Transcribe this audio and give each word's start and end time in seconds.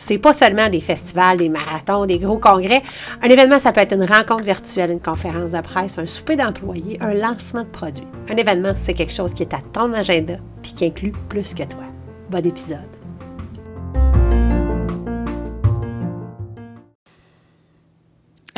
C'est 0.00 0.18
pas 0.18 0.32
seulement 0.32 0.68
des 0.68 0.80
festivals, 0.80 1.36
des 1.36 1.50
marathons, 1.50 2.06
des 2.06 2.18
gros 2.18 2.38
congrès. 2.38 2.82
Un 3.22 3.28
événement, 3.28 3.58
ça 3.58 3.72
peut 3.72 3.80
être 3.80 3.94
une 3.94 4.04
rencontre 4.04 4.44
virtuelle, 4.44 4.90
une 4.90 5.00
conférence 5.00 5.52
de 5.52 5.60
presse, 5.60 5.98
un 5.98 6.06
souper 6.06 6.36
d'employés, 6.36 6.96
un 7.00 7.14
lancement 7.14 7.62
de 7.62 7.68
produits. 7.68 8.08
Un 8.28 8.36
événement, 8.36 8.72
c'est 8.74 8.94
quelque 8.94 9.12
chose 9.12 9.34
qui 9.34 9.42
est 9.42 9.54
à 9.54 9.60
ton 9.72 9.92
agenda 9.92 10.34
puis 10.62 10.72
qui 10.72 10.86
inclut 10.86 11.12
plus 11.28 11.54
que 11.54 11.62
toi. 11.64 11.84
Bon 12.30 12.44
épisode. 12.44 12.99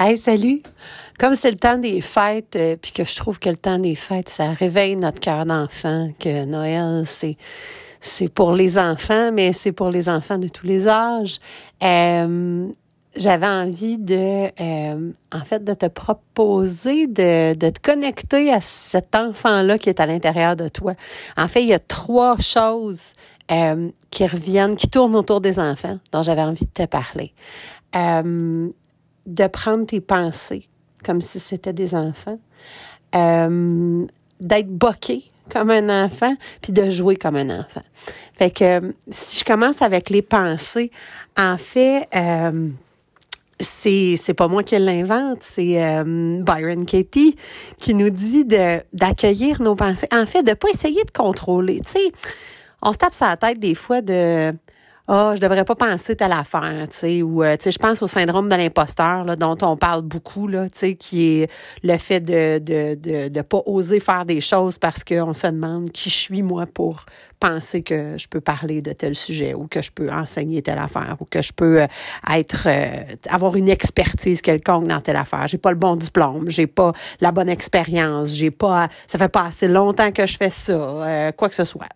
Hey, 0.05 0.19
salut! 0.19 0.61
Comme 1.21 1.37
c'est 1.37 1.53
le 1.53 1.57
temps 1.57 1.79
des 1.79 2.01
fêtes, 2.01 2.57
euh, 2.57 2.75
puis 2.75 2.91
que 2.91 3.05
je 3.05 3.15
trouve 3.15 3.39
que 3.39 3.49
le 3.49 3.57
temps 3.57 3.79
des 3.79 3.95
fêtes, 3.95 4.29
ça 4.29 4.51
réveille 4.51 4.97
notre 4.97 5.21
cœur 5.21 5.47
d'enfant, 5.47 6.11
que 6.19 6.45
Noël, 6.45 7.05
c'est 7.07 7.37
c'est 8.01 8.27
pour 8.27 8.53
les 8.53 8.81
enfants, 8.81 9.31
mais 9.31 9.53
c'est 9.53 9.71
pour 9.71 9.91
les 9.91 10.09
enfants 10.09 10.39
de 10.39 10.49
tous 10.49 10.67
les 10.67 10.89
âges. 10.89 11.39
Euh, 11.85 12.67
j'avais 13.15 13.47
envie 13.47 13.97
de, 13.97 14.51
euh, 14.61 15.13
en 15.31 15.45
fait, 15.45 15.63
de 15.63 15.73
te 15.73 15.87
proposer 15.87 17.07
de, 17.07 17.55
de 17.55 17.71
te 17.71 17.79
connecter 17.81 18.53
à 18.53 18.61
cet 18.61 19.15
enfant-là 19.15 19.79
qui 19.79 19.89
est 19.89 20.01
à 20.01 20.07
l'intérieur 20.07 20.57
de 20.57 20.67
toi. 20.67 20.95
En 21.37 21.47
fait, 21.47 21.63
il 21.63 21.69
y 21.69 21.75
a 21.75 21.79
trois 21.79 22.39
choses 22.41 23.13
qui 24.11 24.27
reviennent, 24.27 24.77
qui 24.77 24.89
tournent 24.89 25.15
autour 25.15 25.43
des 25.43 25.61
enfants, 25.61 25.99
dont 26.11 26.23
j'avais 26.25 26.43
envie 26.43 26.65
de 26.65 26.71
te 26.73 26.87
parler 26.87 27.35
de 29.27 29.47
prendre 29.47 29.87
tes 29.87 30.01
pensées 30.01 30.69
comme 31.03 31.21
si 31.21 31.41
c'était 31.41 31.73
des 31.73 31.95
enfants, 31.95 32.39
euh, 33.15 34.07
d'être 34.41 34.69
boqué 34.69 35.25
comme 35.51 35.71
un 35.71 36.05
enfant, 36.05 36.35
puis 36.63 36.73
de 36.73 36.89
jouer 36.89 37.17
comme 37.17 37.37
un 37.37 37.61
enfant. 37.61 37.83
Fait 38.35 38.51
que 38.51 38.95
si 39.11 39.41
je 39.41 39.45
commence 39.45 39.83
avec 39.83 40.09
les 40.09 40.23
pensées, 40.23 40.91
en 41.37 41.59
fait, 41.59 42.09
euh, 42.15 42.71
c'est 43.59 44.35
pas 44.35 44.49
moi 44.49 44.63
qui 44.63 44.79
l'invente, 44.79 45.39
c'est 45.41 45.83
euh, 45.83 46.43
Byron 46.43 46.87
Katie 46.87 47.37
qui 47.79 47.95
nous 47.95 48.11
dit 48.11 48.45
d'accueillir 48.93 49.61
nos 49.61 49.75
pensées. 49.75 50.09
En 50.13 50.27
fait, 50.27 50.43
de 50.43 50.55
pas 50.55 50.69
essayer 50.71 51.05
de 51.05 51.11
contrôler. 51.11 51.81
Tu 51.81 51.93
sais, 51.93 52.13
on 52.81 52.93
se 52.93 52.99
tape 52.99 53.15
sur 53.15 53.27
la 53.27 53.37
tête 53.37 53.59
des 53.59 53.75
fois 53.75 54.01
de 54.01 54.55
ah, 55.09 55.33
je 55.35 55.41
devrais 55.41 55.65
pas 55.65 55.75
penser 55.75 56.15
telle 56.15 56.31
affaire, 56.31 56.87
tu 56.89 56.97
sais, 56.97 57.23
ou 57.23 57.43
euh, 57.43 57.57
tu 57.57 57.65
sais, 57.65 57.73
je 57.73 57.79
pense 57.79 58.03
au 58.03 58.07
syndrome 58.07 58.49
de 58.49 58.55
l'imposteur 58.55 59.25
là, 59.25 59.35
dont 59.35 59.57
on 59.63 59.77
parle 59.77 60.03
beaucoup 60.03 60.47
là, 60.47 60.71
tu 60.71 60.79
sais, 60.79 60.95
qui 60.95 61.41
est 61.41 61.51
le 61.83 61.99
fait 61.99 62.21
de 62.21 62.59
de 62.61 62.95
de, 62.95 63.29
de 63.29 63.43
pas 63.43 63.63
oser 63.67 63.99
faire 63.99 64.25
des 64.25 64.41
choses 64.41 64.79
parce 64.79 65.03
qu'on 65.03 65.33
se 65.33 65.49
demande 65.49 65.91
qui 65.91 66.09
je 66.09 66.15
suis 66.15 66.43
moi 66.43 66.67
pour 66.67 67.05
penser 67.41 67.83
que 67.83 68.17
je 68.17 68.29
peux 68.29 68.41
parler 68.41 68.81
de 68.81 68.93
tel 68.93 69.17
sujet 69.17 69.55
ou 69.55 69.67
que 69.67 69.83
je 69.83 69.91
peux 69.91 70.09
enseigner 70.09 70.63
telle 70.63 70.79
affaire 70.79 71.17
ou 71.19 71.25
que 71.25 71.43
je 71.43 71.53
peux 71.53 71.83
euh, 71.83 71.87
être 72.33 72.69
euh, 72.69 73.03
avoir 73.29 73.57
une 73.57 73.69
expertise 73.69 74.41
quelconque 74.41 74.87
dans 74.87 75.01
telle 75.01 75.17
affaire. 75.17 75.49
J'ai 75.49 75.59
pas 75.59 75.73
le 75.73 75.79
bon 75.79 75.97
diplôme, 75.97 76.49
j'ai 76.49 76.69
pas 76.69 76.93
la 77.21 77.33
bonne 77.33 77.49
expérience, 77.49 78.31
j'ai 78.31 78.53
pas 78.53 78.89
ça 79.09 79.19
fait 79.19 79.29
pas 79.29 79.47
assez 79.47 79.67
longtemps 79.67 80.13
que 80.13 80.27
je 80.27 80.37
fais 80.37 80.51
ça, 80.51 81.33
quoi 81.37 81.49
que 81.49 81.57
ce 81.57 81.65
soit. 81.65 81.89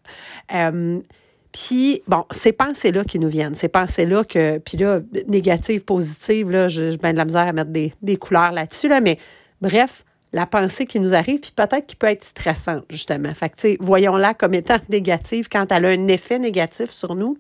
Puis, 1.57 2.03
bon, 2.07 2.25
ces 2.33 2.53
pensées-là 2.53 3.03
qui 3.05 3.19
nous 3.19 3.29
viennent, 3.29 3.55
ces 3.55 3.69
pensées-là 3.69 4.25
que, 4.25 4.59
puis 4.59 4.77
là, 4.77 5.01
négatives, 5.27 5.85
positives, 5.85 6.51
là, 6.51 6.69
je, 6.69 6.91
je 6.91 6.97
de 6.97 7.17
la 7.17 7.25
misère 7.25 7.49
à 7.49 7.53
mettre 7.55 7.71
des, 7.71 8.17
couleurs 8.19 8.53
là-dessus, 8.53 8.89
là, 8.89 9.01
mais 9.01 9.19
bref, 9.63 10.05
la 10.35 10.45
pensée 10.45 10.85
qui 10.85 11.01
nous 11.01 11.15
arrive, 11.15 11.41
puis 11.41 11.53
peut-être 11.57 11.87
qui 11.87 11.97
peut 11.97 12.09
être 12.09 12.23
stressante, 12.23 12.85
justement. 12.91 13.33
Fait 13.33 13.49
que, 13.49 13.83
voyons-la 13.83 14.35
comme 14.35 14.53
étant 14.53 14.77
négative 14.91 15.49
quand 15.51 15.73
elle 15.73 15.87
a 15.87 15.89
un 15.89 16.09
effet 16.09 16.39
négatif 16.39 16.91
sur 16.91 17.15
nous. 17.15 17.39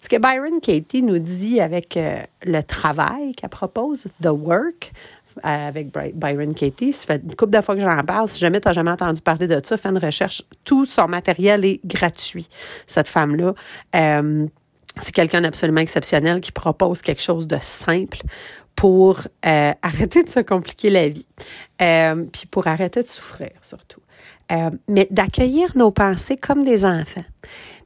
Ce 0.00 0.08
que 0.08 0.16
Byron 0.16 0.60
Katie 0.60 1.02
nous 1.02 1.18
dit 1.18 1.60
avec 1.60 1.96
euh, 1.96 2.20
le 2.44 2.62
travail 2.62 3.32
qu'elle 3.32 3.50
propose, 3.50 4.04
The 4.22 4.28
Work, 4.28 4.92
avec 5.42 5.88
Byron 6.14 6.54
Katie. 6.54 6.92
Ça 6.92 7.06
fait 7.06 7.22
une 7.22 7.34
couple 7.36 7.56
de 7.56 7.60
fois 7.60 7.74
que 7.74 7.80
j'en 7.80 8.02
parle. 8.04 8.28
Si 8.28 8.38
jamais 8.38 8.60
tu 8.60 8.68
n'as 8.68 8.72
jamais 8.72 8.90
entendu 8.90 9.20
parler 9.20 9.46
de 9.46 9.60
ça, 9.62 9.76
fais 9.76 9.88
une 9.88 9.98
recherche. 9.98 10.42
Tout 10.64 10.84
son 10.84 11.08
matériel 11.08 11.64
est 11.64 11.80
gratuit, 11.84 12.48
cette 12.86 13.08
femme-là. 13.08 13.54
Euh, 13.94 14.46
c'est 15.00 15.14
quelqu'un 15.14 15.42
d'absolument 15.42 15.80
exceptionnel 15.80 16.40
qui 16.40 16.52
propose 16.52 17.02
quelque 17.02 17.22
chose 17.22 17.46
de 17.46 17.58
simple 17.60 18.22
pour 18.74 19.20
euh, 19.46 19.72
arrêter 19.82 20.22
de 20.22 20.28
se 20.28 20.40
compliquer 20.40 20.90
la 20.90 21.08
vie, 21.08 21.26
euh, 21.80 22.24
puis 22.32 22.46
pour 22.46 22.66
arrêter 22.66 23.02
de 23.02 23.06
souffrir 23.06 23.50
surtout. 23.62 24.00
mais 24.88 25.08
d'accueillir 25.10 25.76
nos 25.76 25.90
pensées 25.90 26.36
comme 26.36 26.62
des 26.62 26.84
enfants. 26.84 27.24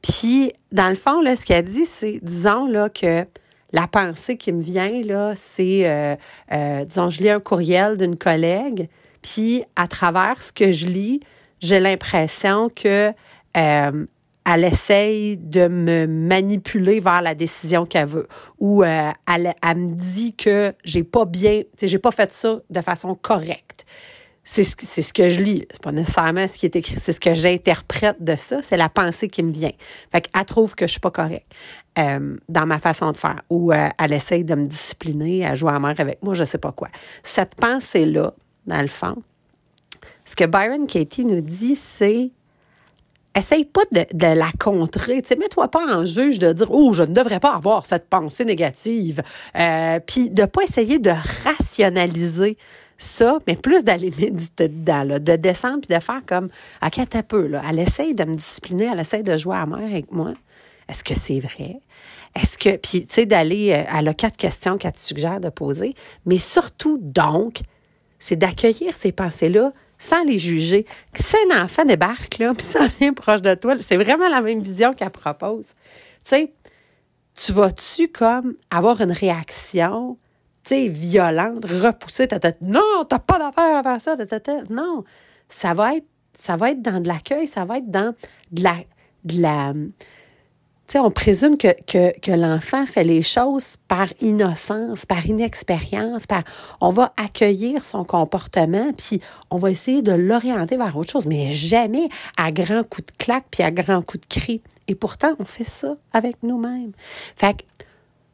Puis, 0.01 0.51
dans 0.71 0.89
le 0.89 0.95
fond, 0.95 1.21
là, 1.21 1.35
ce 1.35 1.45
qu'elle 1.45 1.65
dit, 1.65 1.85
c'est, 1.85 2.19
disons, 2.21 2.65
là, 2.65 2.89
que 2.89 3.25
la 3.73 3.87
pensée 3.87 4.37
qui 4.37 4.51
me 4.51 4.61
vient, 4.61 5.01
là, 5.03 5.33
c'est, 5.35 5.87
euh, 5.87 6.15
euh, 6.51 6.85
disons, 6.85 7.09
je 7.09 7.21
lis 7.21 7.29
un 7.29 7.39
courriel 7.39 7.97
d'une 7.97 8.17
collègue, 8.17 8.89
puis 9.21 9.63
à 9.75 9.87
travers 9.87 10.41
ce 10.41 10.51
que 10.51 10.71
je 10.71 10.87
lis, 10.87 11.21
j'ai 11.59 11.79
l'impression 11.79 12.69
que 12.69 13.13
euh, 13.57 14.05
elle 14.45 14.63
essaye 14.63 15.37
de 15.37 15.67
me 15.67 16.07
manipuler 16.07 16.99
vers 16.99 17.21
la 17.21 17.35
décision 17.35 17.85
qu'elle 17.85 18.07
veut, 18.07 18.27
ou 18.59 18.83
elle, 18.83 19.53
me 19.63 19.93
dit 19.93 20.33
que 20.33 20.73
j'ai 20.83 21.03
pas 21.03 21.25
bien, 21.25 21.61
j'ai 21.81 21.99
pas 21.99 22.11
fait 22.11 22.31
ça 22.31 22.59
de 22.69 22.81
façon 22.81 23.13
correcte. 23.13 23.85
C'est 24.43 24.63
ce, 24.63 25.01
ce 25.01 25.13
que 25.13 25.29
je 25.29 25.39
lis. 25.39 25.65
C'est 25.71 25.81
pas 25.81 25.91
nécessairement 25.91 26.47
ce 26.47 26.57
qui 26.57 26.65
est 26.65 26.75
écrit. 26.75 26.97
C'est 26.99 27.13
ce 27.13 27.19
que 27.19 27.33
j'interprète 27.33 28.17
de 28.19 28.35
ça. 28.35 28.61
C'est 28.63 28.77
la 28.77 28.89
pensée 28.89 29.27
qui 29.27 29.43
me 29.43 29.51
vient. 29.51 29.71
Fait 30.11 30.21
qu'elle 30.21 30.45
trouve 30.45 30.75
que 30.75 30.87
je 30.87 30.91
suis 30.91 30.99
pas 30.99 31.11
correcte. 31.11 31.53
Euh, 31.99 32.37
dans 32.47 32.65
ma 32.65 32.79
façon 32.79 33.11
de 33.11 33.17
faire 33.17 33.41
ou 33.49 33.73
euh, 33.73 33.89
elle 33.99 34.13
essaye 34.13 34.45
de 34.45 34.55
me 34.55 34.65
discipliner, 34.65 35.45
à 35.45 35.55
jouer 35.55 35.73
à 35.73 35.79
mer 35.79 35.93
avec 35.97 36.23
moi, 36.23 36.33
je 36.33 36.45
sais 36.45 36.57
pas 36.57 36.71
quoi. 36.71 36.87
Cette 37.21 37.55
pensée-là, 37.55 38.33
dans 38.65 38.81
le 38.81 38.87
fond, 38.87 39.21
ce 40.23 40.37
que 40.37 40.45
Byron 40.45 40.87
Katie 40.87 41.25
nous 41.25 41.41
dit, 41.41 41.75
c'est 41.75 42.31
essaye 43.35 43.65
pas 43.65 43.81
de, 43.91 44.05
la 44.35 44.51
contrer. 44.59 45.21
Tu 45.21 45.35
mets-toi 45.35 45.69
pas 45.69 45.85
en 45.85 46.05
juge 46.05 46.39
de 46.39 46.53
dire 46.53 46.67
oh 46.69 46.93
je 46.93 47.03
ne 47.03 47.13
devrais 47.13 47.39
pas 47.39 47.55
avoir 47.55 47.85
cette 47.85 48.09
pensée 48.09 48.45
négative. 48.45 49.21
Euh, 49.57 49.99
puis 50.05 50.29
de 50.29 50.45
pas 50.45 50.63
essayer 50.63 50.99
de 50.99 51.11
rationaliser 51.43 52.57
ça, 53.03 53.39
mais 53.47 53.55
plus 53.55 53.83
d'aller 53.83 54.11
méditer 54.19 54.67
dedans, 54.67 55.05
de 55.05 55.35
descendre 55.35 55.81
puis 55.87 55.95
de 55.95 56.01
faire 56.01 56.21
comme 56.25 56.49
ok 56.85 57.07
t'as 57.09 57.23
peu 57.23 57.47
là. 57.47 57.61
Elle 57.69 57.79
essaye 57.79 58.13
de 58.13 58.23
me 58.23 58.35
discipliner, 58.35 58.89
elle 58.91 58.99
essaye 58.99 59.23
de 59.23 59.37
jouer 59.37 59.57
à 59.57 59.65
mer 59.65 59.79
avec 59.79 60.11
moi. 60.11 60.33
Est-ce 60.87 61.03
que 61.03 61.15
c'est 61.15 61.39
vrai? 61.39 61.79
Est-ce 62.35 62.57
que, 62.57 62.77
puis, 62.77 63.05
tu 63.05 63.13
sais, 63.13 63.25
d'aller, 63.25 63.71
euh, 63.71 63.83
elle 63.97 64.07
a 64.07 64.13
quatre 64.13 64.37
questions 64.37 64.77
qu'elle 64.77 64.93
te 64.93 64.99
suggère 64.99 65.39
de 65.39 65.49
poser, 65.49 65.95
mais 66.25 66.37
surtout, 66.37 66.97
donc, 67.01 67.59
c'est 68.19 68.37
d'accueillir 68.37 68.93
ces 68.97 69.11
pensées-là 69.11 69.73
sans 69.97 70.23
les 70.23 70.39
juger. 70.39 70.85
Si 71.13 71.35
un 71.49 71.63
enfant 71.63 71.85
débarque, 71.85 72.37
là, 72.39 72.53
puis 72.53 72.65
ça 72.69 72.87
vient 72.99 73.13
proche 73.13 73.41
de 73.41 73.53
toi, 73.53 73.75
c'est 73.79 73.97
vraiment 73.97 74.29
la 74.29 74.41
même 74.41 74.61
vision 74.61 74.93
qu'elle 74.93 75.09
propose. 75.11 75.65
Tu 76.23 76.35
sais, 76.35 76.53
tu 77.35 77.51
vas-tu 77.53 78.07
comme 78.07 78.55
avoir 78.69 79.01
une 79.01 79.11
réaction, 79.11 80.17
sais, 80.63 80.87
violente, 80.87 81.65
repousser 81.65 82.27
ta 82.27 82.39
tête? 82.39 82.57
Non, 82.61 83.05
t'as 83.07 83.19
pas 83.19 83.39
d'affaire 83.39 83.77
à 83.77 83.83
faire 83.83 84.01
ça, 84.01 84.25
ta 84.25 84.63
Non. 84.69 85.03
Ça 85.49 85.73
va 85.73 85.95
être, 85.95 86.07
ça 86.39 86.55
va 86.55 86.71
être 86.71 86.81
dans 86.81 87.01
de 87.01 87.07
l'accueil, 87.07 87.47
ça 87.47 87.65
va 87.65 87.77
être 87.77 87.89
dans 87.89 88.15
de 88.51 88.63
la, 88.63 88.75
la, 89.25 89.73
on 90.99 91.11
présume 91.11 91.57
que, 91.57 91.69
que, 91.85 92.19
que 92.19 92.31
l'enfant 92.31 92.85
fait 92.85 93.03
les 93.03 93.23
choses 93.23 93.75
par 93.87 94.07
innocence, 94.21 95.05
par 95.05 95.25
inexpérience, 95.25 96.27
par 96.27 96.43
on 96.81 96.89
va 96.89 97.13
accueillir 97.17 97.85
son 97.85 98.03
comportement, 98.03 98.91
puis 98.97 99.21
on 99.49 99.57
va 99.57 99.71
essayer 99.71 100.01
de 100.01 100.11
l'orienter 100.11 100.77
vers 100.77 100.95
autre 100.97 101.11
chose, 101.11 101.27
mais 101.27 101.53
jamais 101.53 102.09
à 102.37 102.51
grands 102.51 102.83
coups 102.83 103.07
de 103.07 103.23
claque 103.23 103.45
puis 103.51 103.63
à 103.63 103.71
grands 103.71 104.01
coups 104.01 104.27
de 104.27 104.39
cri. 104.39 104.61
Et 104.87 104.95
pourtant, 104.95 105.33
on 105.39 105.45
fait 105.45 105.63
ça 105.63 105.95
avec 106.11 106.43
nous-mêmes. 106.43 106.91
Fait 107.35 107.53
que 107.53 107.63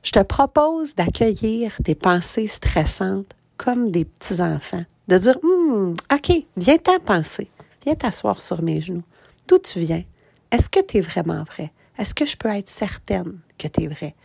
je 0.07 0.13
te 0.13 0.23
propose 0.23 0.95
d'accueillir 0.95 1.73
tes 1.83 1.93
pensées 1.93 2.47
stressantes 2.47 3.35
comme 3.57 3.91
des 3.91 4.05
petits-enfants. 4.05 4.85
De 5.09 5.17
dire, 5.17 5.37
hum, 5.43 5.95
OK, 6.13 6.45
viens 6.55 6.77
t'en 6.77 6.99
penser. 6.99 7.51
Viens 7.83 7.95
t'asseoir 7.95 8.41
sur 8.41 8.61
mes 8.61 8.79
genoux. 8.79 9.03
D'où 9.49 9.57
tu 9.57 9.81
viens? 9.81 10.05
Est-ce 10.49 10.69
que 10.69 10.79
tu 10.79 10.99
es 10.99 11.01
vraiment 11.01 11.43
vrai? 11.43 11.73
Est-ce 11.97 12.13
que 12.13 12.25
je 12.25 12.37
peux 12.37 12.47
être 12.47 12.69
certaine 12.69 13.39
que 13.57 13.67
tu 13.67 13.83
es 13.83 13.87
vrai? 13.87 14.15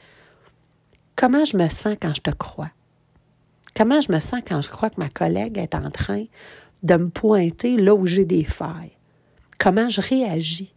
Comment 1.16 1.44
je 1.44 1.56
me 1.56 1.68
sens 1.68 1.96
quand 2.00 2.14
je 2.14 2.20
te 2.20 2.30
crois? 2.30 2.70
Comment 3.74 4.00
je 4.00 4.12
me 4.12 4.20
sens 4.20 4.42
quand 4.46 4.62
je 4.62 4.70
crois 4.70 4.88
que 4.88 5.00
ma 5.00 5.08
collègue 5.08 5.58
est 5.58 5.74
en 5.74 5.90
train 5.90 6.26
de 6.84 6.94
me 6.94 7.08
pointer 7.08 7.76
là 7.76 7.92
où 7.92 8.06
j'ai 8.06 8.24
des 8.24 8.44
failles? 8.44 8.96
Comment 9.58 9.88
je 9.88 10.00
réagis? 10.00 10.72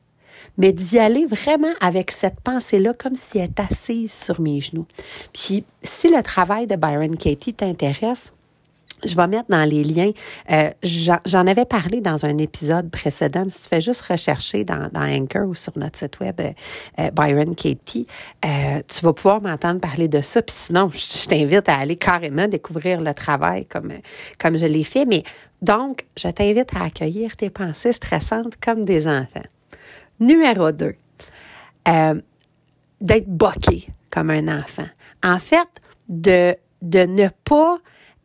Mais 0.57 0.71
d'y 0.71 0.99
aller 0.99 1.25
vraiment 1.25 1.73
avec 1.81 2.11
cette 2.11 2.39
pensée-là 2.41 2.93
comme 2.93 3.15
si 3.15 3.37
elle 3.37 3.49
est 3.49 3.59
assise 3.59 4.13
sur 4.13 4.41
mes 4.41 4.61
genoux. 4.61 4.85
Puis, 5.33 5.63
si 5.81 6.09
le 6.09 6.21
travail 6.23 6.67
de 6.67 6.75
Byron 6.75 7.17
Katie 7.17 7.53
t'intéresse, 7.53 8.31
je 9.03 9.15
vais 9.15 9.27
mettre 9.27 9.49
dans 9.49 9.67
les 9.69 9.83
liens. 9.83 10.11
Euh, 10.51 10.69
J'en 10.83 11.47
avais 11.47 11.65
parlé 11.65 12.01
dans 12.01 12.25
un 12.25 12.37
épisode 12.37 12.89
précédent. 12.89 13.45
Si 13.49 13.63
tu 13.63 13.69
fais 13.69 13.81
juste 13.81 14.01
rechercher 14.01 14.63
dans, 14.63 14.89
dans 14.91 15.01
Anchor 15.01 15.47
ou 15.49 15.55
sur 15.55 15.77
notre 15.77 15.99
site 15.99 16.19
web 16.19 16.39
euh, 16.39 16.51
euh 16.99 17.11
Byron 17.11 17.55
Katie, 17.55 18.07
euh, 18.45 18.81
tu 18.87 19.03
vas 19.03 19.13
pouvoir 19.13 19.41
m'entendre 19.41 19.79
parler 19.79 20.07
de 20.07 20.21
ça. 20.21 20.41
Puis 20.41 20.55
sinon, 20.57 20.89
je, 20.93 21.27
t'invite 21.27 21.67
à 21.69 21.77
aller 21.77 21.97
carrément 21.97 22.47
découvrir 22.47 23.01
le 23.01 23.13
travail 23.13 23.65
comme, 23.65 23.91
comme 24.39 24.57
je 24.57 24.65
l'ai 24.65 24.83
fait. 24.83 25.05
Mais 25.05 25.23
donc, 25.61 26.05
je 26.17 26.29
t'invite 26.29 26.73
à 26.75 26.85
accueillir 26.85 27.35
tes 27.35 27.49
pensées 27.49 27.91
stressantes 27.91 28.53
comme 28.63 28.85
des 28.85 29.07
enfants. 29.07 29.41
Numéro 30.19 30.71
2, 30.71 30.95
euh, 31.87 32.21
d'être 33.01 33.27
boqué 33.27 33.87
comme 34.09 34.29
un 34.29 34.47
enfant. 34.59 34.87
En 35.23 35.39
fait, 35.39 35.67
de, 36.07 36.55
ne 36.81 37.27
pas 37.43 37.77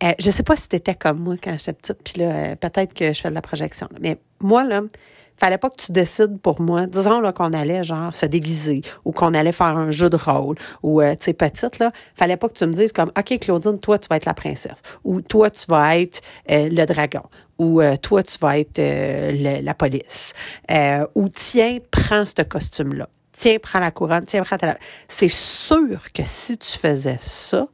euh, 0.03 0.15
je 0.19 0.31
sais 0.31 0.43
pas 0.43 0.57
si 0.57 0.69
tu 0.69 0.77
étais 0.77 0.95
comme 0.95 1.19
moi 1.19 1.37
quand 1.43 1.57
j'étais 1.59 1.75
petite, 1.75 1.99
puis 2.03 2.23
là, 2.23 2.31
euh, 2.31 2.57
peut-être 2.57 2.95
que 2.95 3.13
je 3.13 3.21
fais 3.21 3.29
de 3.29 3.35
la 3.35 3.43
projection. 3.43 3.87
Mais 4.01 4.19
moi, 4.41 4.65
là, 4.65 4.83
fallait 5.41 5.59
pas 5.59 5.71
que 5.71 5.81
tu 5.83 5.93
décides 5.93 6.39
pour 6.41 6.61
moi. 6.61 6.87
Disons 6.87 7.21
là 7.21 7.33
qu'on 7.33 7.53
allait 7.53 7.83
genre 7.83 8.15
se 8.15 8.27
déguiser 8.27 8.83
ou 9.05 9.13
qu'on 9.13 9.35
allait 9.35 9.53
faire 9.53 9.77
un 9.77 9.91
jeu 9.91 10.11
de 10.11 10.17
rôle 10.17 10.57
ou 10.83 11.01
euh, 11.01 11.15
tu 11.17 11.27
sais 11.27 11.33
petite 11.33 11.79
là, 11.79 11.91
fallait 12.15 12.37
pas 12.37 12.49
que 12.49 12.55
tu 12.55 12.67
me 12.67 12.73
dises 12.73 12.93
comme 12.93 13.11
OK 13.19 13.39
Claudine, 13.41 13.79
toi 13.79 13.99
tu 13.99 14.09
vas 14.09 14.17
être 14.17 14.27
la 14.27 14.35
princesse 14.35 14.83
ou 15.05 15.21
toi 15.21 15.51
tu 15.51 15.67
vas 15.69 15.99
être 15.99 16.21
le 16.49 16.85
dragon 16.85 17.23
ou 17.59 17.81
toi 18.03 18.23
tu 18.23 18.39
vas 18.39 18.59
être 18.59 18.79
la 18.79 19.75
police 19.75 20.33
ou 21.15 21.29
tiens, 21.29 21.79
prends 21.91 22.25
ce 22.25 22.43
costume 22.43 22.95
là. 22.95 23.09
Tiens, 23.41 23.57
prends 23.59 23.79
la 23.79 23.91
couronne, 23.91 24.27
tiens, 24.27 24.43
prends 24.43 24.59
ta 24.59 24.77
C'est 25.09 25.31
sûr 25.31 26.13
que 26.13 26.23
si 26.25 26.59
tu 26.59 26.79
faisais 26.79 27.17
ça, 27.19 27.69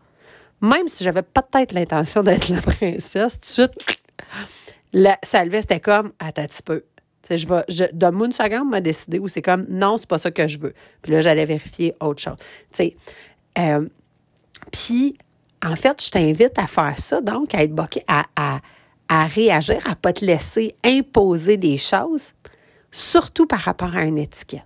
même 0.60 0.86
si 0.86 1.02
j'avais 1.02 1.22
peut-être 1.22 1.72
l'intention 1.72 2.22
d'être 2.22 2.48
la 2.48 2.60
princesse, 2.62 3.40
tout 3.40 3.64
de 3.64 3.68
suite, 3.68 4.00
la, 4.92 5.18
comme, 5.80 6.12
attends 6.20 6.42
un 6.42 6.46
petit 6.46 6.62
peu. 6.62 6.84
Je 7.30 7.48
vais, 7.48 7.64
je, 7.68 7.84
seconde, 7.84 8.70
m'a 8.70 8.80
décidé 8.80 9.18
où 9.18 9.28
c'est 9.28 9.42
comme, 9.42 9.66
non, 9.68 9.96
c'est 9.96 10.08
pas 10.08 10.18
ça 10.18 10.30
que 10.30 10.46
je 10.46 10.58
veux. 10.58 10.74
Puis 11.02 11.12
là, 11.12 11.20
j'allais 11.20 11.44
vérifier 11.44 11.94
autre 12.00 12.22
chose. 12.22 12.36
euh, 13.58 13.88
puis, 14.72 15.16
en 15.64 15.76
fait, 15.76 16.02
je 16.04 16.10
t'invite 16.10 16.58
à 16.58 16.66
faire 16.66 16.98
ça, 16.98 17.20
donc 17.20 17.54
à 17.54 17.62
être 17.62 17.74
boqué, 17.74 18.04
à, 18.06 18.24
à, 18.36 18.60
à 19.08 19.26
réagir, 19.26 19.78
à 19.88 19.94
pas 19.94 20.12
te 20.12 20.24
laisser 20.24 20.74
imposer 20.84 21.56
des 21.56 21.78
choses, 21.78 22.32
surtout 22.90 23.46
par 23.46 23.60
rapport 23.60 23.96
à 23.96 24.04
une 24.04 24.18
étiquette. 24.18 24.62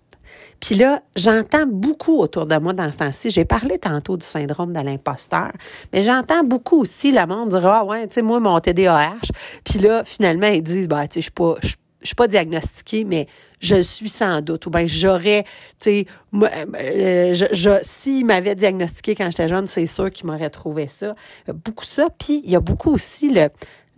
Puis 0.61 0.75
là, 0.75 1.03
j'entends 1.17 1.67
beaucoup 1.67 2.19
autour 2.19 2.45
de 2.47 2.57
moi 2.57 2.75
dans 2.75 2.93
ce 2.93 2.99
temps-ci. 2.99 3.31
J'ai 3.31 3.47
parlé 3.47 3.79
tantôt 3.79 4.17
du 4.17 4.27
syndrome 4.27 4.73
de 4.73 4.81
l'imposteur, 4.81 5.53
mais 5.93 6.03
j'entends 6.03 6.45
beaucoup 6.45 6.83
aussi 6.83 7.13
le 7.13 7.27
monde 7.27 7.49
dire 7.49 7.67
Ah 7.67 7.85
ouais, 7.85 8.07
tu 8.07 8.15
sais, 8.15 8.23
moi, 8.23 8.41
mon 8.41 8.61
TDAH. 8.61 9.21
Puis 9.65 9.79
là, 9.79 10.05
finalement, 10.05 10.49
ils 10.49 10.63
disent 10.63 10.87
Bah, 10.87 11.09
tu 11.09 11.15
sais, 11.15 11.21
je 11.21 11.25
suis 11.25 11.31
pas. 11.31 11.55
Je 12.01 12.07
suis 12.07 12.15
pas 12.15 12.29
diagnostiquée, 12.29 13.05
mais 13.05 13.27
je 13.61 13.77
le 13.77 13.83
suis 13.83 14.09
sans 14.09 14.41
doute. 14.41 14.67
Ou 14.67 14.71
bien 14.71 14.87
j'aurais, 14.87 15.45
tu 15.79 15.91
sais, 15.91 16.07
euh, 16.35 17.33
je, 17.35 17.45
je, 17.53 17.79
s'il 17.83 18.25
m'avait 18.25 18.55
diagnostiqué 18.55 19.15
quand 19.15 19.29
j'étais 19.31 19.49
jeune, 19.49 19.67
c'est 19.67 19.87
sûr 19.87 20.11
qu'il 20.11 20.27
m'aurait 20.27 20.51
trouvé 20.51 20.89
ça. 20.89 21.15
Beaucoup 21.47 21.85
ça. 21.85 22.09
Puis 22.19 22.43
il 22.45 22.51
y 22.51 22.57
a 22.57 22.61
beaucoup 22.61 22.91
aussi 22.91 23.29
le, 23.29 23.51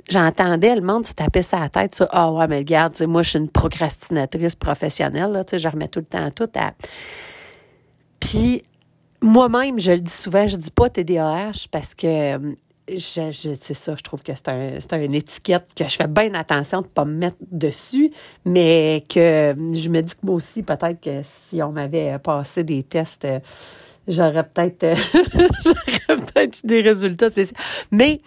j'entendais 0.09 0.75
le 0.75 0.81
monde 0.81 1.07
se 1.07 1.13
taper 1.13 1.43
sa 1.43 1.69
tête 1.69 1.95
sur 1.95 2.09
Ah 2.11 2.31
ouais, 2.33 2.47
mais 2.49 2.59
regarde, 2.59 3.01
moi, 3.03 3.23
je 3.23 3.31
suis 3.31 3.39
une 3.39 3.49
procrastinatrice 3.49 4.57
professionnelle, 4.57 5.31
là, 5.31 5.45
je 5.53 5.69
remets 5.69 5.89
tout 5.89 6.01
le 6.01 6.07
temps 6.07 6.31
tout 6.31 6.51
à. 6.55 6.73
Puis 8.21 8.63
moi-même, 9.21 9.79
je 9.79 9.93
le 9.93 10.01
dis 10.01 10.13
souvent, 10.13 10.47
je 10.47 10.57
dis 10.57 10.71
pas 10.71 10.91
TDAH 10.91 11.69
parce 11.71 11.95
que 11.95 12.37
je, 12.97 13.55
c'est 13.61 13.75
ça, 13.75 13.95
je 13.97 14.03
trouve 14.03 14.23
que 14.23 14.33
c'est 14.35 14.49
un, 14.49 14.79
c'est 14.81 15.05
une 15.05 15.15
étiquette 15.15 15.67
que 15.77 15.87
je 15.87 15.97
fais 15.97 16.07
bien 16.07 16.35
attention 16.35 16.81
de 16.81 16.87
ne 16.87 16.91
pas 16.91 17.05
me 17.05 17.15
mettre 17.15 17.37
dessus, 17.51 18.11
mais 18.45 19.05
que 19.09 19.55
je 19.73 19.89
me 19.89 20.01
dis 20.01 20.15
que 20.15 20.27
moi 20.27 20.37
aussi, 20.37 20.63
peut-être 20.63 21.01
que 21.01 21.21
si 21.23 21.63
on 21.63 21.73
m'avait 21.73 22.19
passé 22.19 22.65
des 22.65 22.83
tests, 22.83 23.27
j'aurais 24.09 24.45
peut-être 24.45 24.85
j'aurais 25.65 26.17
peut-être 26.17 26.59
eu 26.65 26.67
des 26.67 26.81
résultats 26.83 27.31
spéciaux. 27.31 27.57
Mais 27.91 28.21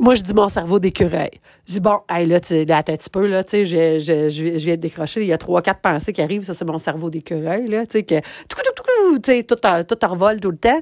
moi, 0.00 0.14
je 0.14 0.22
dis 0.22 0.34
mon 0.34 0.48
cerveau 0.48 0.78
d'écureuil. 0.78 1.30
Je 1.66 1.74
dis, 1.74 1.80
bon, 1.80 2.00
hey, 2.08 2.26
là, 2.26 2.40
tu 2.40 2.64
là, 2.64 2.78
un 2.78 2.82
petit 2.82 3.10
peu, 3.10 3.30
sais, 3.46 3.64
je, 3.64 3.98
je, 3.98 4.28
je, 4.28 4.64
viens 4.64 4.76
de 4.76 4.80
décrocher. 4.80 5.20
Il 5.20 5.26
y 5.26 5.32
a 5.32 5.38
trois, 5.38 5.62
quatre 5.62 5.80
pensées 5.80 6.12
qui 6.12 6.22
arrivent. 6.22 6.42
Ça, 6.42 6.54
c'est 6.54 6.64
mon 6.64 6.78
cerveau 6.78 7.10
d'écureuil, 7.10 7.66
tu 7.66 7.86
sais, 7.90 8.02
que, 8.02 8.20
tout, 8.48 10.06
revole 10.06 10.40
tout 10.40 10.50
le 10.50 10.56
temps. 10.56 10.80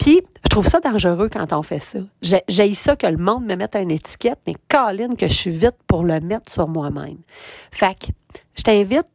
Puis, 0.00 0.22
je 0.42 0.48
trouve 0.48 0.66
ça 0.66 0.80
dangereux 0.80 1.28
quand 1.28 1.52
on 1.52 1.62
fait 1.62 1.78
ça. 1.78 1.98
J'ai 2.22 2.74
ça 2.74 2.96
que 2.96 3.06
le 3.06 3.18
monde 3.18 3.44
me 3.44 3.54
mette 3.54 3.76
une 3.76 3.90
étiquette, 3.90 4.40
mais 4.46 4.54
Colin, 4.66 5.14
que 5.14 5.28
je 5.28 5.34
suis 5.34 5.50
vite 5.50 5.76
pour 5.86 6.04
le 6.04 6.18
mettre 6.20 6.50
sur 6.50 6.66
moi-même. 6.66 7.18
Fait 7.70 7.94
que, 7.94 8.06
je 8.56 8.62
t'invite 8.62 9.06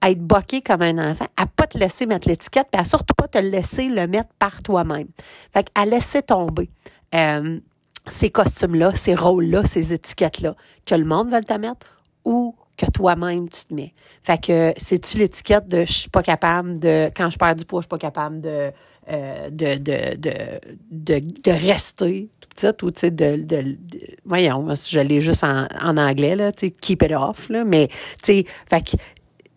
à 0.00 0.10
être 0.10 0.20
boqué 0.20 0.62
comme 0.62 0.82
un 0.82 1.10
enfant, 1.10 1.26
à 1.36 1.46
pas 1.46 1.66
te 1.66 1.76
laisser 1.76 2.06
mettre 2.06 2.26
l'étiquette, 2.26 2.68
puis 2.72 2.80
à 2.80 2.84
surtout 2.84 3.14
pas 3.14 3.28
te 3.28 3.38
laisser 3.38 3.88
le 3.88 4.06
mettre 4.06 4.30
par 4.38 4.62
toi-même. 4.62 5.08
Fait 5.52 5.68
à 5.74 5.84
laisser 5.84 6.22
tomber. 6.22 6.70
Euh, 7.14 7.60
ces 8.06 8.30
costumes-là, 8.30 8.94
ces 8.94 9.14
rôles-là, 9.14 9.64
ces 9.64 9.92
étiquettes-là, 9.92 10.54
que 10.86 10.94
le 10.94 11.04
monde 11.04 11.30
veut 11.30 11.44
te 11.44 11.52
mettre 11.52 11.86
ou 12.24 12.54
que 12.78 12.86
toi-même 12.90 13.48
tu 13.48 13.64
te 13.64 13.74
mets. 13.74 13.92
Fait 14.22 14.40
que 14.40 14.72
c'est-tu 14.76 15.18
l'étiquette 15.18 15.66
de 15.66 15.80
je 15.84 15.92
suis 15.92 16.10
pas 16.10 16.22
capable 16.22 16.78
de 16.78 17.10
quand 17.14 17.28
je 17.28 17.36
perds 17.36 17.56
du 17.56 17.64
poids, 17.64 17.80
je 17.80 17.84
suis 17.84 17.88
pas 17.88 17.98
capable 17.98 18.40
de 18.40 18.70
euh, 19.10 19.50
de, 19.50 19.76
de, 19.78 20.16
de, 20.16 21.20
de, 21.20 21.50
rester 21.50 22.28
tout 22.40 22.48
petit 22.50 22.84
ou 22.84 22.90
tu 22.90 23.00
sais 23.00 23.10
de, 23.10 23.36
de, 23.36 23.78
voyons, 24.24 24.66
je 24.74 25.00
l'ai 25.00 25.20
juste 25.20 25.44
en, 25.44 25.66
en 25.82 25.96
anglais 25.96 26.36
là, 26.36 26.52
tu 26.52 26.66
sais 26.66 26.70
keep 26.70 27.02
it 27.02 27.12
off 27.12 27.48
là, 27.48 27.64
mais 27.64 27.88
tu 27.88 27.96
sais 28.22 28.44
fait 28.68 28.82
que 28.82 28.96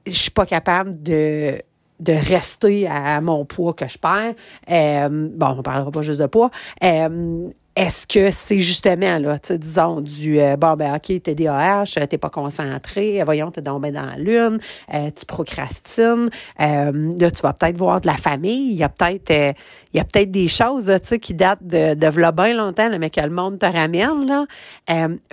je 0.07 0.13
suis 0.13 0.31
pas 0.31 0.45
capable 0.45 1.01
de 1.03 1.61
de 1.99 2.13
rester 2.13 2.87
à 2.87 3.21
mon 3.21 3.45
poids 3.45 3.73
que 3.73 3.87
je 3.87 3.97
perds. 3.97 4.33
Euh, 4.71 5.29
bon, 5.35 5.55
on 5.59 5.61
parlera 5.61 5.91
pas 5.91 6.01
juste 6.01 6.19
de 6.19 6.25
poids. 6.25 6.49
Euh, 6.83 7.49
est-ce 7.75 8.05
que 8.05 8.31
c'est 8.31 8.59
justement, 8.59 9.17
là, 9.17 9.37
disons, 9.49 10.01
du 10.01 10.39
euh, 10.39 10.57
bon, 10.57 10.75
ben, 10.75 10.95
OK, 10.95 11.21
t'es 11.23 11.35
DAH, 11.35 12.05
t'es 12.09 12.17
pas 12.17 12.29
concentré, 12.29 13.21
voyons, 13.23 13.49
t'es 13.49 13.61
tombé 13.61 13.91
dans 13.91 14.05
la 14.05 14.17
lune, 14.17 14.59
euh, 14.93 15.09
tu 15.17 15.25
procrastines, 15.25 16.29
euh, 16.59 17.11
là, 17.17 17.31
tu 17.31 17.41
vas 17.41 17.53
peut-être 17.53 17.77
voir 17.77 18.01
de 18.01 18.07
la 18.07 18.17
famille, 18.17 18.71
il 18.71 18.77
y 18.77 18.83
a 18.83 18.89
peut-être 18.89 19.55
il 19.93 19.97
y 19.97 19.99
a 19.99 20.05
peut-être 20.05 20.31
des 20.31 20.47
choses, 20.47 20.85
tu 20.85 21.07
sais, 21.07 21.19
qui 21.19 21.33
datent 21.33 21.65
de, 21.65 21.93
de 21.95 22.31
bien 22.31 22.53
longtemps, 22.53 22.89
mais 22.97 23.09
que 23.09 23.21
le 23.21 23.29
monde 23.29 23.59
te 23.59 23.65
ramène, 23.65 24.25
là. 24.25 24.45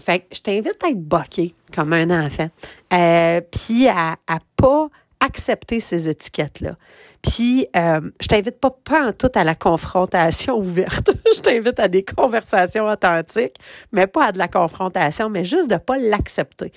fait 0.01 0.21
que 0.21 0.25
je 0.35 0.41
t'invite 0.41 0.83
à 0.85 0.91
être 0.91 1.03
boqué 1.03 1.55
comme 1.75 1.93
un 1.93 2.27
enfant, 2.27 2.51
puis 2.89 3.89
à, 3.89 4.17
à 4.27 4.39
pas 4.57 4.89
accepter 5.21 5.81
ces 5.81 6.09
étiquettes-là. 6.09 6.77
Puis, 7.23 7.67
euh, 7.77 8.01
je 8.21 8.29
t'invite 8.29 8.61
pas, 8.61 8.71
en 8.91 9.13
tout 9.13 9.31
à 9.35 9.45
la 9.45 9.55
confrontation 9.55 10.59
ouverte. 10.59 11.11
je 11.35 11.41
t'invite 11.41 11.81
à 11.81 11.89
des 11.89 12.05
conversations 12.05 12.85
authentiques, 12.85 13.57
mais 13.93 14.07
pas 14.07 14.27
à 14.27 14.33
de 14.33 14.39
la 14.39 14.49
confrontation, 14.49 15.29
mais 15.29 15.45
juste 15.45 15.69
de 15.69 15.77
pas 15.77 15.99
l'accepter. 15.99 16.73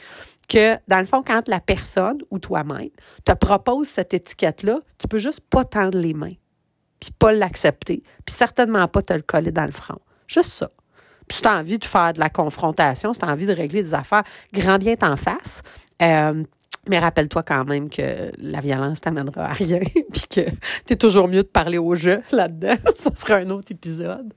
Que, 0.50 0.76
dans 0.88 1.00
le 1.00 1.06
fond, 1.06 1.24
quand 1.26 1.48
la 1.48 1.60
personne 1.60 2.18
ou 2.30 2.40
toi-même 2.40 2.90
te 3.24 3.32
propose 3.34 3.88
cette 3.88 4.14
étiquette-là, 4.14 4.80
tu 4.98 5.08
peux 5.08 5.20
juste 5.20 5.42
pas 5.42 5.64
tendre 5.64 5.98
les 5.98 6.14
mains, 6.14 6.34
puis 7.00 7.12
pas 7.18 7.32
l'accepter, 7.32 8.04
puis 8.26 8.36
certainement 8.36 8.88
pas 8.88 9.02
te 9.02 9.14
le 9.14 9.22
coller 9.22 9.52
dans 9.52 9.66
le 9.66 9.72
front. 9.72 10.00
Juste 10.28 10.50
ça. 10.50 10.72
Puis 11.28 11.38
si 11.38 11.44
tu 11.44 11.48
as 11.48 11.58
envie 11.58 11.78
de 11.78 11.86
faire 11.86 12.12
de 12.12 12.20
la 12.20 12.30
confrontation, 12.30 13.14
si 13.14 13.20
tu 13.20 13.26
as 13.26 13.30
envie 13.30 13.46
de 13.46 13.54
régler 13.54 13.84
des 13.84 13.94
affaires, 13.94 14.24
grand 14.52 14.78
bien 14.78 14.96
t'en 14.96 15.16
face. 15.16 15.62
Euh, 16.02 16.44
mais 16.90 17.00
rappelle-toi 17.00 17.44
quand 17.44 17.66
même 17.66 17.90
que 17.90 18.32
la 18.38 18.60
violence 18.60 19.02
t'amènera 19.02 19.46
à 19.46 19.54
rien, 19.54 19.80
puis 20.12 20.24
que 20.30 20.42
c'est 20.86 20.98
toujours 20.98 21.28
mieux 21.28 21.44
de 21.44 21.48
parler 21.48 21.78
au 21.78 21.96
jeu 21.96 22.22
là-dedans. 22.32 22.76
Ce 22.96 23.10
sera 23.16 23.36
un 23.36 23.50
autre 23.50 23.72
épisode. 23.72 24.34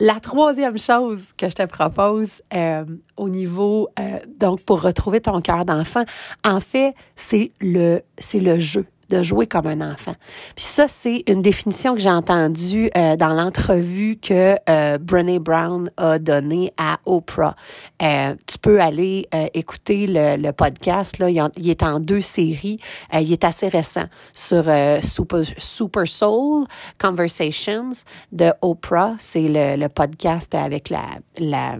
La 0.00 0.18
troisième 0.18 0.76
chose 0.76 1.26
que 1.36 1.48
je 1.48 1.54
te 1.54 1.64
propose 1.66 2.42
euh, 2.52 2.84
au 3.16 3.28
niveau, 3.28 3.88
euh, 3.98 4.18
donc 4.40 4.62
pour 4.62 4.82
retrouver 4.82 5.20
ton 5.20 5.40
cœur 5.40 5.64
d'enfant, 5.64 6.04
en 6.44 6.58
fait, 6.58 6.94
c'est 7.14 7.52
le, 7.60 8.00
c'est 8.18 8.40
le 8.40 8.58
jeu 8.58 8.86
de 9.08 9.22
jouer 9.22 9.46
comme 9.46 9.66
un 9.66 9.80
enfant. 9.80 10.14
Puis 10.56 10.64
ça, 10.64 10.88
c'est 10.88 11.24
une 11.28 11.42
définition 11.42 11.94
que 11.94 12.00
j'ai 12.00 12.10
entendue 12.10 12.90
euh, 12.96 13.16
dans 13.16 13.34
l'entrevue 13.34 14.16
que 14.16 14.56
euh, 14.68 14.98
Brené 14.98 15.38
Brown 15.38 15.90
a 15.96 16.18
donnée 16.18 16.72
à 16.76 16.98
Oprah. 17.06 17.56
Euh, 18.02 18.34
tu 18.46 18.58
peux 18.58 18.80
aller 18.80 19.26
euh, 19.34 19.46
écouter 19.54 20.06
le, 20.06 20.36
le, 20.36 20.52
podcast, 20.52 21.18
là, 21.18 21.30
il, 21.30 21.70
est 21.70 21.82
en 21.82 22.00
deux 22.00 22.20
séries. 22.20 22.78
Euh, 23.12 23.20
il 23.20 23.32
est 23.32 23.44
assez 23.44 23.68
récent 23.68 24.04
sur 24.32 24.64
Super, 25.02 25.42
Super 25.58 26.06
Soul 26.06 26.66
Conversations 26.98 27.92
de 28.32 28.52
Oprah. 28.62 29.14
C'est 29.18 29.48
le, 29.48 29.76
le 29.76 29.88
podcast 29.88 30.54
avec 30.54 30.90
la, 30.90 31.78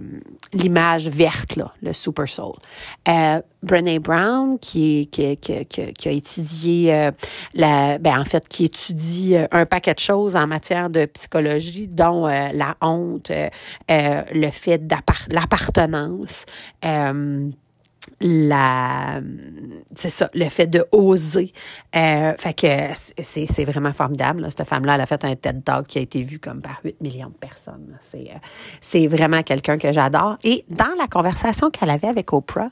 l'image 0.53 1.07
verte, 1.07 1.55
là, 1.55 1.73
le 1.81 1.93
Super 1.93 2.27
Soul 2.27 2.55
Brené 3.65 3.99
Brown, 3.99 4.57
qui, 4.59 5.07
qui, 5.07 5.35
qui, 5.37 5.65
qui 5.65 6.07
a 6.07 6.11
étudié 6.11 6.93
euh, 6.93 7.11
la, 7.53 7.97
ben 7.97 8.19
en 8.19 8.25
fait, 8.25 8.47
qui 8.47 8.65
étudie 8.65 9.35
euh, 9.35 9.47
un 9.51 9.65
paquet 9.65 9.93
de 9.93 9.99
choses 9.99 10.35
en 10.35 10.47
matière 10.47 10.89
de 10.89 11.05
psychologie, 11.05 11.87
dont 11.87 12.27
euh, 12.27 12.49
la 12.53 12.75
honte, 12.81 13.31
le 13.89 14.49
fait 14.51 14.81
l'appartenance 15.29 16.45
la 18.21 19.21
c'est 19.95 20.09
ça 20.09 20.29
le 20.33 20.49
fait 20.49 20.67
de 20.67 20.85
oser. 20.91 21.51
Euh, 21.95 22.33
fait 22.37 22.53
que 22.53 22.67
c'est, 23.19 23.45
c'est 23.47 23.65
vraiment 23.65 23.93
formidable 23.93 24.45
cette 24.49 24.67
femme 24.67 24.85
là 24.85 24.95
elle 24.95 25.01
a 25.01 25.05
fait 25.05 25.23
un 25.23 25.35
TED 25.35 25.63
Talk 25.63 25.87
qui 25.87 25.99
a 25.99 26.01
été 26.01 26.21
vu 26.21 26.39
comme 26.39 26.61
par 26.61 26.79
8 26.83 27.01
millions 27.01 27.29
de 27.29 27.33
personnes 27.33 27.97
c'est 28.01 28.29
euh, 28.33 28.37
c'est 28.81 29.07
vraiment 29.07 29.43
quelqu'un 29.43 29.77
que 29.77 29.91
j'adore. 29.91 30.37
Et 30.43 30.65
dans 30.69 30.93
la 30.97 31.07
conversation 31.07 31.69
qu'elle 31.69 31.89
avait 31.89 32.07
avec 32.07 32.33
Oprah 32.33 32.69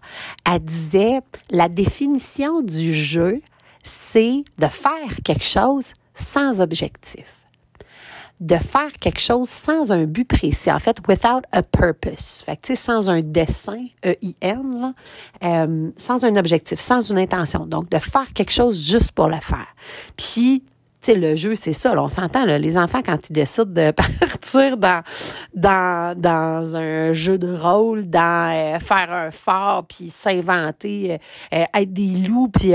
elle 0.50 0.60
disait 0.60 1.20
la 1.50 1.70
définition 1.70 2.62
du 2.62 2.94
jeu 2.94 3.42
c'est 3.84 4.44
de 4.58 4.68
faire 4.68 5.22
quelque 5.24 5.46
chose 5.46 5.94
sans 6.16 6.62
objectif 6.62 7.43
de 8.40 8.56
faire 8.58 8.92
quelque 9.00 9.20
chose 9.20 9.48
sans 9.48 9.92
un 9.92 10.06
but 10.06 10.28
précis, 10.28 10.72
en 10.72 10.80
fait, 10.80 10.98
without 11.08 11.44
a 11.52 11.64
purpose. 11.64 12.44
Fait 12.46 12.58
que, 12.58 12.76
sans 12.76 13.10
un 13.10 13.22
dessin, 13.22 13.86
E-I-N, 14.06 14.94
euh, 15.44 15.92
sans 15.96 16.26
un 16.26 16.36
objectif, 16.36 16.80
sans 16.80 17.02
une 17.10 17.20
intention. 17.20 17.66
Donc, 17.66 17.90
de 17.90 18.00
faire 18.00 18.34
quelque 18.34 18.52
chose 18.52 18.80
juste 18.86 19.12
pour 19.12 19.30
le 19.30 19.40
faire. 19.40 19.68
Puis, 20.18 20.64
tu 21.02 21.12
sais, 21.12 21.16
le 21.16 21.36
jeu, 21.36 21.56
c'est 21.56 21.74
ça. 21.74 21.94
on 22.02 22.10
s'entend, 22.10 22.46
les 22.46 22.78
enfants, 22.78 23.02
quand 23.06 23.30
ils 23.30 23.34
décident 23.34 23.66
de 23.66 23.92
partir 24.20 24.78
dans, 24.78 25.04
dans, 25.54 26.20
dans 26.20 26.76
un 26.76 27.14
jeu 27.14 27.38
de 27.38 27.56
rôle, 27.56 28.10
dans 28.10 28.76
euh, 28.76 28.80
faire 28.80 29.12
un 29.12 29.32
fort, 29.32 29.86
puis 29.86 30.10
s'inventer, 30.10 31.20
euh, 31.54 31.64
être 31.74 31.94
des 31.94 32.28
loups, 32.28 32.50
puis 32.50 32.74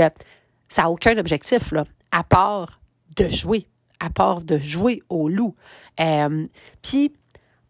ça 0.67 0.83
n'a 0.83 0.89
aucun 0.89 1.17
objectif, 1.17 1.71
là, 1.71 1.83
à 2.11 2.23
part 2.23 2.79
de 3.17 3.27
jouer 3.27 3.67
à 3.99 4.09
part 4.09 4.43
de 4.43 4.57
jouer 4.57 5.01
au 5.09 5.29
loup. 5.29 5.55
Euh, 5.99 6.47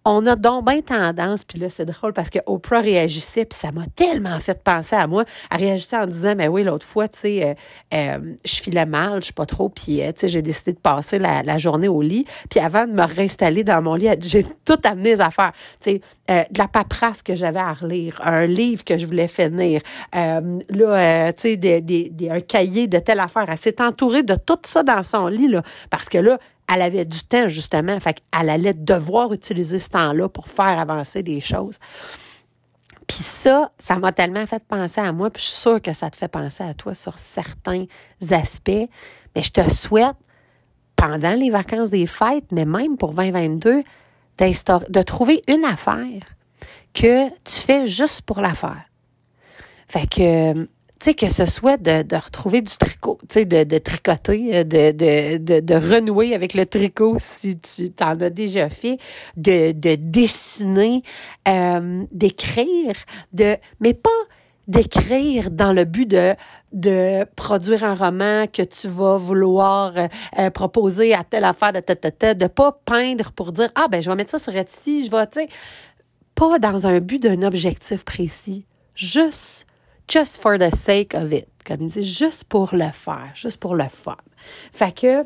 on 0.05 0.25
a 0.25 0.35
donc 0.35 0.65
bien 0.65 0.81
tendance, 0.81 1.43
puis 1.43 1.59
là, 1.59 1.67
c'est 1.69 1.85
drôle 1.85 2.13
parce 2.13 2.29
que 2.29 2.39
Oprah 2.45 2.79
réagissait, 2.79 3.45
puis 3.45 3.59
ça 3.59 3.71
m'a 3.71 3.85
tellement 3.95 4.39
fait 4.39 4.63
penser 4.63 4.95
à 4.95 5.07
moi. 5.07 5.25
Elle 5.51 5.59
réagissait 5.59 5.97
en 5.97 6.07
disant, 6.07 6.33
mais 6.37 6.47
oui, 6.47 6.63
l'autre 6.63 6.85
fois, 6.85 7.07
tu 7.09 7.19
sais, 7.19 7.49
euh, 7.49 7.53
euh, 7.93 8.35
je 8.45 8.55
filais 8.55 8.85
mal, 8.85 9.21
je 9.21 9.27
sais 9.27 9.33
pas 9.33 9.45
trop, 9.45 9.67
puis, 9.67 9.97
tu 9.97 10.13
sais, 10.15 10.27
j'ai 10.29 10.41
décidé 10.41 10.71
de 10.71 10.79
passer 10.79 11.19
la, 11.19 11.57
journée 11.57 11.89
au 11.89 12.01
lit. 12.01 12.25
Puis 12.49 12.61
avant 12.61 12.87
de 12.87 12.93
me 12.93 13.03
réinstaller 13.03 13.65
dans 13.65 13.81
mon 13.81 13.95
lit, 13.95 14.07
j'ai 14.21 14.45
tout 14.65 14.79
amené 14.83 15.11
les 15.11 15.21
affaires. 15.21 15.51
Tu 15.81 16.01
sais, 16.27 16.45
de 16.49 16.57
la 16.57 16.67
paperasse 16.69 17.21
que 17.21 17.35
j'avais 17.35 17.59
à 17.59 17.73
relire, 17.73 18.21
un 18.23 18.45
livre 18.45 18.85
que 18.85 18.97
je 18.97 19.05
voulais 19.05 19.27
finir, 19.27 19.81
là, 20.13 21.33
tu 21.33 21.59
sais, 21.59 21.83
un 22.31 22.39
cahier 22.39 22.87
de 22.87 22.99
telle 22.99 23.19
affaire. 23.19 23.45
Elle 23.49 23.57
s'est 23.57 23.81
entourée 23.81 24.23
de 24.23 24.35
tout 24.35 24.59
ça 24.63 24.83
dans 24.83 25.03
son 25.03 25.27
lit, 25.27 25.49
là, 25.49 25.61
parce 25.89 26.07
que 26.07 26.17
là, 26.17 26.39
elle 26.71 26.81
avait 26.81 27.05
du 27.05 27.23
temps, 27.23 27.47
justement. 27.47 27.99
Fait 27.99 28.21
qu'elle 28.21 28.49
allait 28.49 28.73
devoir 28.73 29.33
utiliser 29.33 29.79
ce 29.79 29.89
temps-là 29.89 30.29
pour 30.29 30.47
faire 30.47 30.79
avancer 30.79 31.23
des 31.23 31.41
choses. 31.41 31.79
Puis 33.07 33.17
ça, 33.17 33.71
ça 33.79 33.97
m'a 33.97 34.11
tellement 34.11 34.45
fait 34.45 34.63
penser 34.63 35.01
à 35.01 35.11
moi, 35.11 35.31
puis 35.31 35.41
je 35.41 35.47
suis 35.49 35.59
sûre 35.59 35.81
que 35.81 35.93
ça 35.93 36.11
te 36.11 36.17
fait 36.17 36.27
penser 36.27 36.63
à 36.63 36.75
toi 36.75 36.93
sur 36.93 37.17
certains 37.17 37.85
aspects. 38.29 38.87
Mais 39.35 39.41
je 39.41 39.51
te 39.51 39.67
souhaite, 39.69 40.15
pendant 40.95 41.33
les 41.33 41.49
vacances 41.49 41.89
des 41.89 42.05
fêtes, 42.05 42.51
mais 42.51 42.65
même 42.65 42.97
pour 42.97 43.13
2022, 43.13 43.83
de 44.37 45.01
trouver 45.01 45.41
une 45.47 45.65
affaire 45.65 46.35
que 46.93 47.29
tu 47.29 47.59
fais 47.59 47.87
juste 47.87 48.21
pour 48.21 48.41
la 48.41 48.53
faire. 48.53 48.83
Fait 49.87 50.07
que 50.07 50.67
tu 50.99 51.05
sais, 51.05 51.13
que 51.13 51.29
ce 51.29 51.45
soit 51.45 51.77
de, 51.77 52.03
de 52.03 52.15
retrouver 52.17 52.61
du 52.61 52.75
tricot, 52.75 53.17
tu 53.21 53.27
sais, 53.33 53.45
de, 53.45 53.63
de 53.63 53.77
tricoter, 53.77 54.57
euh, 54.57 54.63
de, 54.65 54.91
de, 54.91 55.37
de, 55.37 55.59
de, 55.61 55.75
renouer 55.75 56.35
avec 56.35 56.53
le 56.53 56.65
tricot 56.65 57.15
si 57.19 57.57
tu 57.57 57.89
t'en 57.91 58.19
as 58.19 58.29
déjà 58.29 58.69
fait, 58.69 58.97
de, 59.37 59.71
de 59.71 59.95
dessiner, 59.95 61.03
euh, 61.47 62.03
d'écrire, 62.11 62.95
de, 63.31 63.55
mais 63.79 63.93
pas 63.93 64.09
d'écrire 64.67 65.49
dans 65.49 65.73
le 65.73 65.83
but 65.85 66.05
de 66.05 66.35
de 66.71 67.25
produire 67.35 67.83
un 67.83 67.95
roman 67.95 68.45
que 68.45 68.61
tu 68.61 68.87
vas 68.87 69.17
vouloir 69.17 69.93
euh, 70.37 70.49
proposer 70.51 71.15
à 71.15 71.23
telle 71.23 71.45
affaire 71.45 71.73
de 71.73 71.79
ta, 71.79 72.33
de 72.35 72.45
pas 72.45 72.79
peindre 72.85 73.31
pour 73.31 73.51
dire 73.51 73.71
ah 73.73 73.87
ben 73.89 74.01
je 74.01 74.09
vais 74.11 74.15
mettre 74.15 74.29
ça 74.29 74.37
sur 74.37 74.55
Etsy, 74.55 75.05
je 75.05 75.09
vais 75.09 75.25
tu 75.25 75.39
sais. 75.39 75.49
Pas 76.35 76.59
dans 76.59 76.85
un 76.85 76.99
but 76.99 77.21
d'un 77.23 77.41
objectif 77.41 78.05
précis, 78.05 78.65
juste 78.93 79.65
just 80.09 80.41
for 80.41 80.57
the 80.57 80.75
sake 80.75 81.13
of 81.13 81.31
it, 81.31 81.47
comme 81.63 81.83
il 81.83 81.89
dit, 81.89 82.03
juste 82.03 82.45
pour 82.45 82.73
le 82.73 82.91
faire, 82.91 83.29
juste 83.33 83.59
pour 83.59 83.75
le 83.75 83.87
fun. 83.89 84.17
Fait 84.73 84.93
que 84.93 85.23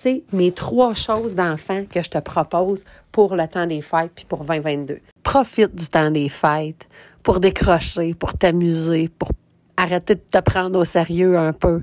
c'est 0.00 0.24
mes 0.32 0.52
trois 0.52 0.94
choses 0.94 1.34
d'enfant 1.34 1.84
que 1.84 2.02
je 2.02 2.08
te 2.08 2.18
propose 2.18 2.84
pour 3.10 3.34
le 3.34 3.46
temps 3.48 3.66
des 3.66 3.82
fêtes 3.82 4.12
puis 4.14 4.24
pour 4.24 4.44
2022. 4.44 5.00
Profite 5.22 5.74
du 5.74 5.88
temps 5.88 6.10
des 6.10 6.28
fêtes 6.28 6.88
pour 7.22 7.40
décrocher, 7.40 8.14
pour 8.14 8.36
t'amuser, 8.36 9.08
pour 9.18 9.30
arrêter 9.76 10.14
de 10.14 10.20
te 10.20 10.38
prendre 10.38 10.78
au 10.78 10.84
sérieux 10.84 11.36
un 11.36 11.52
peu, 11.52 11.82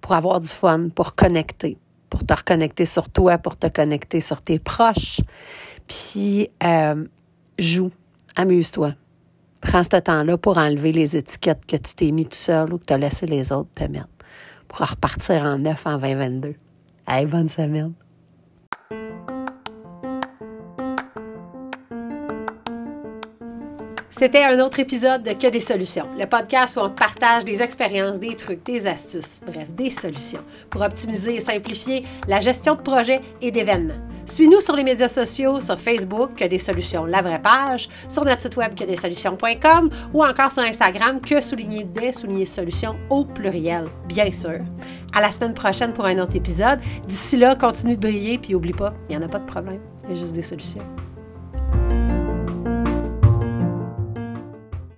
pour 0.00 0.12
avoir 0.12 0.40
du 0.40 0.48
fun, 0.48 0.88
pour 0.94 1.14
connecter, 1.14 1.78
pour 2.08 2.24
te 2.24 2.34
reconnecter 2.34 2.84
sur 2.84 3.08
toi, 3.08 3.38
pour 3.38 3.56
te 3.56 3.68
connecter 3.68 4.20
sur 4.20 4.42
tes 4.42 4.58
proches. 4.58 5.20
Puis, 5.86 6.48
euh, 6.62 7.04
joue, 7.58 7.90
amuse-toi. 8.36 8.94
Prends 9.60 9.82
ce 9.82 9.96
temps-là 9.96 10.38
pour 10.38 10.58
enlever 10.58 10.92
les 10.92 11.16
étiquettes 11.16 11.66
que 11.66 11.76
tu 11.76 11.94
t'es 11.94 12.10
mis 12.10 12.24
tout 12.24 12.36
seul 12.36 12.72
ou 12.72 12.78
que 12.78 12.84
tu 12.86 12.92
as 12.94 12.98
laissé 12.98 13.26
les 13.26 13.52
autres 13.52 13.70
te 13.76 13.84
mettre 13.84 14.08
pour 14.68 14.86
repartir 14.86 15.42
en 15.42 15.58
neuf 15.58 15.86
en 15.86 15.98
2022. 15.98 16.54
Allez, 17.06 17.26
bonne 17.26 17.48
semaine! 17.48 17.92
C'était 24.10 24.44
un 24.44 24.60
autre 24.60 24.80
épisode 24.80 25.22
de 25.22 25.32
Que 25.32 25.48
des 25.48 25.60
solutions, 25.60 26.06
le 26.18 26.26
podcast 26.26 26.76
où 26.76 26.80
on 26.80 26.90
partage 26.90 27.44
des 27.44 27.62
expériences, 27.62 28.20
des 28.20 28.36
trucs, 28.36 28.62
des 28.64 28.86
astuces, 28.86 29.40
bref, 29.46 29.66
des 29.70 29.88
solutions 29.88 30.44
pour 30.68 30.82
optimiser 30.82 31.36
et 31.36 31.40
simplifier 31.40 32.04
la 32.28 32.40
gestion 32.40 32.74
de 32.74 32.82
projets 32.82 33.22
et 33.40 33.50
d'événements. 33.50 34.09
Suis-nous 34.24 34.60
sur 34.60 34.76
les 34.76 34.84
médias 34.84 35.08
sociaux, 35.08 35.60
sur 35.60 35.78
Facebook, 35.78 36.34
que 36.36 36.44
des 36.44 36.58
solutions, 36.58 37.04
la 37.04 37.22
vraie 37.22 37.40
page, 37.40 37.88
sur 38.08 38.24
notre 38.24 38.42
site 38.42 38.56
web 38.56 38.74
que 38.74 38.84
des 38.84 38.96
solutions.com 38.96 39.90
ou 40.12 40.24
encore 40.24 40.52
sur 40.52 40.62
Instagram, 40.62 41.20
que 41.20 41.40
souligner 41.40 41.84
des 41.84 42.12
souligner 42.12 42.46
solutions 42.46 42.96
au 43.08 43.24
pluriel, 43.24 43.86
bien 44.06 44.30
sûr. 44.30 44.60
À 45.12 45.20
la 45.20 45.30
semaine 45.30 45.54
prochaine 45.54 45.92
pour 45.92 46.04
un 46.04 46.18
autre 46.18 46.36
épisode. 46.36 46.80
D'ici 47.06 47.36
là, 47.36 47.54
continue 47.54 47.96
de 47.96 48.00
briller 48.00 48.38
puis 48.38 48.54
oublie 48.54 48.72
pas, 48.72 48.94
il 49.08 49.16
n'y 49.16 49.22
en 49.22 49.26
a 49.26 49.30
pas 49.30 49.38
de 49.38 49.46
problème, 49.46 49.80
il 50.04 50.10
y 50.10 50.12
a 50.18 50.20
juste 50.20 50.34
des 50.34 50.42
solutions. 50.42 50.84